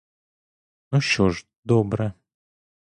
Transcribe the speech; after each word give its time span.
Ну, 0.91 1.01
що 1.01 1.29
ж, 1.29 1.45
добре. 1.63 2.13